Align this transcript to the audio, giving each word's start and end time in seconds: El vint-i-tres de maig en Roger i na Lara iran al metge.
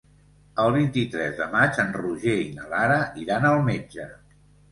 El 0.61 0.71
vint-i-tres 0.75 1.35
de 1.41 1.47
maig 1.51 1.77
en 1.83 1.93
Roger 1.99 2.35
i 2.45 2.49
na 2.57 2.65
Lara 2.73 2.97
iran 3.25 3.45
al 3.51 3.61
metge. 3.71 4.09